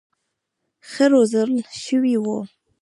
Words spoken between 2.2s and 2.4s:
وو.